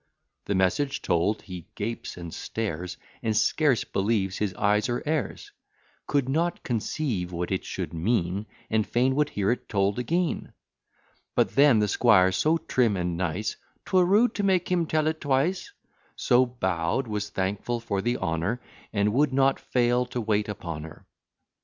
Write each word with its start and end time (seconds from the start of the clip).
The 0.45 0.55
message 0.55 1.03
told, 1.03 1.43
he 1.43 1.67
gapes, 1.75 2.17
and 2.17 2.33
stares, 2.33 2.97
And 3.21 3.37
scarce 3.37 3.83
believes 3.83 4.39
his 4.39 4.51
eyes 4.55 4.89
or 4.89 5.03
ears: 5.05 5.51
Could 6.07 6.27
not 6.27 6.63
conceive 6.63 7.31
what 7.31 7.51
it 7.51 7.63
should 7.63 7.93
mean, 7.93 8.47
And 8.71 8.87
fain 8.87 9.13
would 9.13 9.29
hear 9.29 9.51
it 9.51 9.69
told 9.69 9.99
again. 9.99 10.53
But 11.35 11.51
then 11.51 11.77
the 11.77 11.87
squire 11.87 12.31
so 12.31 12.57
trim 12.57 12.97
and 12.97 13.15
nice, 13.15 13.57
'Twere 13.85 14.05
rude 14.05 14.33
to 14.33 14.43
make 14.43 14.71
him 14.71 14.87
tell 14.87 15.05
it 15.05 15.21
twice; 15.21 15.71
So 16.15 16.47
bow'd, 16.47 17.05
was 17.05 17.29
thankful 17.29 17.79
for 17.79 18.01
the 18.01 18.17
honour; 18.17 18.59
And 18.91 19.13
would 19.13 19.31
not 19.31 19.59
fail 19.59 20.07
to 20.07 20.19
wait 20.19 20.49
upon 20.49 20.81
her. 20.83 21.05